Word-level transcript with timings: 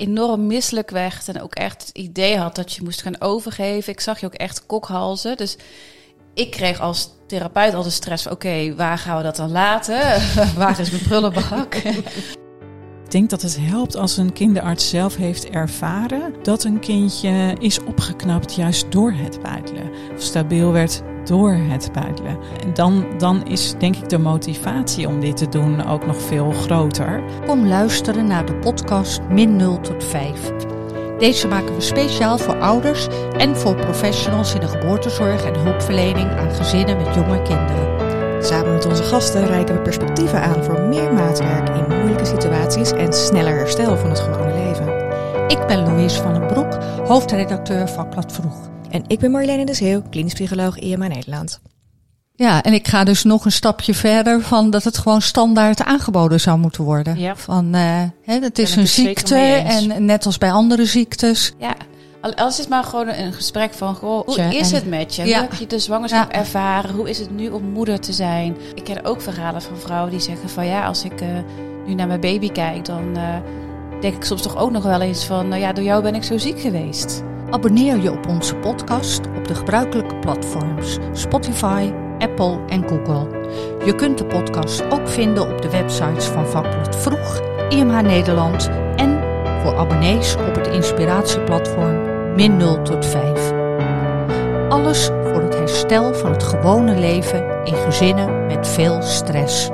enorm 0.00 0.46
misselijk 0.46 0.90
werd 0.90 1.28
en 1.28 1.42
ook 1.42 1.54
echt 1.54 1.86
het 1.86 1.96
idee 1.96 2.36
had 2.36 2.54
dat 2.54 2.72
je 2.72 2.82
moest 2.82 3.02
gaan 3.02 3.20
overgeven. 3.20 3.92
Ik 3.92 4.00
zag 4.00 4.20
je 4.20 4.26
ook 4.26 4.34
echt 4.34 4.66
kokhalzen. 4.66 5.36
Dus 5.36 5.56
ik 6.34 6.50
kreeg 6.50 6.80
als 6.80 7.10
therapeut 7.26 7.74
al 7.74 7.82
de 7.82 7.90
stress 7.90 8.22
van 8.22 8.32
oké, 8.32 8.74
waar 8.74 8.98
gaan 8.98 9.16
we 9.16 9.22
dat 9.22 9.36
dan 9.36 9.50
laten? 9.50 10.00
waar 10.56 10.80
is 10.80 10.90
mijn 10.90 11.02
prullenbak? 11.02 11.74
Ik 13.04 13.16
denk 13.16 13.30
dat 13.30 13.42
het 13.42 13.56
helpt 13.60 13.96
als 13.96 14.16
een 14.16 14.32
kinderarts 14.32 14.88
zelf 14.88 15.16
heeft 15.16 15.48
ervaren 15.48 16.34
dat 16.42 16.64
een 16.64 16.80
kindje 16.80 17.56
is 17.58 17.84
opgeknapt 17.84 18.54
juist 18.54 18.92
door 18.92 19.12
het 19.12 19.42
buitelen. 19.42 19.90
Of 20.14 20.22
stabiel 20.22 20.72
werd 20.72 21.02
door 21.30 21.52
het 21.52 21.90
buitelen. 21.92 22.38
En 22.62 22.74
dan, 22.74 23.04
dan 23.18 23.46
is 23.46 23.74
denk 23.78 23.96
ik 23.96 24.08
de 24.08 24.18
motivatie 24.18 25.08
om 25.08 25.20
dit 25.20 25.36
te 25.36 25.48
doen 25.48 25.86
ook 25.86 26.06
nog 26.06 26.22
veel 26.22 26.50
groter. 26.50 27.22
Kom 27.46 27.66
luisteren 27.66 28.26
naar 28.26 28.46
de 28.46 28.54
podcast 28.54 29.20
Min 29.28 29.56
0 29.56 29.80
tot 29.80 30.04
5. 30.04 30.52
Deze 31.18 31.48
maken 31.48 31.74
we 31.74 31.80
speciaal 31.80 32.38
voor 32.38 32.60
ouders 32.60 33.06
en 33.36 33.56
voor 33.56 33.74
professionals 33.74 34.54
in 34.54 34.60
de 34.60 34.68
geboortezorg 34.68 35.44
en 35.44 35.60
hulpverlening 35.60 36.30
aan 36.30 36.50
gezinnen 36.50 36.96
met 36.96 37.14
jonge 37.14 37.42
kinderen. 37.42 38.44
Samen 38.44 38.72
met 38.72 38.86
onze 38.86 39.02
gasten 39.02 39.46
reiken 39.46 39.74
we 39.74 39.80
perspectieven 39.80 40.42
aan 40.42 40.64
voor 40.64 40.80
meer 40.80 41.12
maatwerk 41.12 41.68
in 41.68 41.96
moeilijke 41.96 42.24
situaties 42.24 42.90
en 42.90 43.12
sneller 43.12 43.54
herstel 43.54 43.96
van 43.96 44.10
het 44.10 44.20
gewone 44.20 44.54
leven. 44.54 45.08
Ik 45.48 45.66
ben 45.66 45.82
Louise 45.82 46.22
van 46.22 46.34
den 46.34 46.46
Broek, 46.46 46.78
hoofdredacteur 47.06 47.88
van 47.88 48.10
Klad 48.10 48.32
Vroeg. 48.32 48.69
En 48.90 49.04
ik 49.06 49.18
ben 49.18 49.30
Marjoleine 49.30 49.64
de 49.64 49.74
Zeeuw, 49.74 50.02
klinisch 50.10 50.32
psycholoog 50.34 50.78
IMA 50.78 51.06
Nederland. 51.06 51.60
Ja, 52.34 52.62
en 52.62 52.72
ik 52.72 52.88
ga 52.88 53.04
dus 53.04 53.22
nog 53.24 53.44
een 53.44 53.52
stapje 53.52 53.94
verder 53.94 54.42
van 54.42 54.70
dat 54.70 54.84
het 54.84 54.98
gewoon 54.98 55.22
standaard 55.22 55.84
aangeboden 55.84 56.40
zou 56.40 56.58
moeten 56.58 56.84
worden. 56.84 57.18
Ja. 57.18 57.36
Van, 57.36 57.74
eh 57.74 58.02
hè, 58.24 58.38
het 58.40 58.58
is 58.58 58.76
een 58.76 58.88
ziekte 58.88 59.36
en 59.36 60.04
net 60.04 60.26
als 60.26 60.38
bij 60.38 60.50
andere 60.52 60.84
ziektes. 60.86 61.52
Ja, 61.58 61.74
al- 62.20 62.34
als 62.34 62.58
het 62.58 62.68
maar 62.68 62.84
gewoon 62.84 63.08
een 63.08 63.32
gesprek 63.32 63.74
van, 63.74 63.94
goh, 63.94 64.26
hoe 64.26 64.54
is 64.56 64.70
het 64.70 64.88
met 64.88 65.14
je? 65.14 65.24
Ja. 65.24 65.38
Hoe 65.40 65.48
heb 65.50 65.58
je 65.58 65.66
de 65.66 65.78
zwangerschap 65.78 66.32
Ja. 66.32 66.38
ervaren? 66.38 66.94
Hoe 66.94 67.10
is 67.10 67.18
het 67.18 67.30
nu 67.30 67.48
om 67.48 67.62
moeder 67.72 68.00
te 68.00 68.12
zijn? 68.12 68.56
Ik 68.74 68.84
ken 68.84 69.04
ook 69.04 69.20
verhalen 69.20 69.62
van 69.62 69.76
vrouwen 69.78 70.10
die 70.10 70.20
zeggen 70.20 70.48
van, 70.48 70.66
ja, 70.66 70.86
als 70.86 71.04
ik 71.04 71.20
eh, 71.20 71.28
nu 71.86 71.94
naar 71.94 72.06
mijn 72.06 72.20
baby 72.20 72.48
kijk, 72.50 72.84
dan 72.84 73.16
eh, 73.16 73.36
denk 74.00 74.14
ik 74.16 74.24
soms 74.24 74.42
toch 74.42 74.56
ook 74.56 74.70
nog 74.70 74.82
wel 74.82 75.00
eens 75.00 75.24
van, 75.24 75.48
nou 75.48 75.60
ja, 75.60 75.72
door 75.72 75.84
jou 75.84 76.02
ben 76.02 76.14
ik 76.14 76.22
zo 76.24 76.38
ziek 76.38 76.60
geweest. 76.60 77.22
Abonneer 77.50 78.00
je 78.02 78.12
op 78.12 78.26
onze 78.28 78.56
podcast 78.56 79.20
op 79.36 79.48
de 79.48 79.54
gebruikelijke 79.54 80.16
platforms 80.16 80.98
Spotify, 81.12 81.92
Apple 82.18 82.58
en 82.68 82.88
Google. 82.88 83.26
Je 83.84 83.94
kunt 83.94 84.18
de 84.18 84.24
podcast 84.24 84.82
ook 84.90 85.08
vinden 85.08 85.50
op 85.50 85.62
de 85.62 85.70
websites 85.70 86.24
van 86.24 86.46
Vakblad 86.46 86.96
Vroeg, 86.96 87.40
IMH 87.68 88.00
Nederland 88.00 88.70
en 88.96 89.22
voor 89.62 89.76
abonnees 89.76 90.34
op 90.34 90.54
het 90.54 90.66
inspiratieplatform 90.66 92.08
Min 92.34 92.56
0 92.56 92.82
tot 92.82 93.06
5. 93.06 93.52
Alles 94.68 95.04
voor 95.04 95.42
het 95.42 95.54
herstel 95.54 96.14
van 96.14 96.30
het 96.30 96.42
gewone 96.42 96.98
leven 96.98 97.64
in 97.64 97.74
gezinnen 97.74 98.46
met 98.46 98.68
veel 98.68 99.02
stress. 99.02 99.70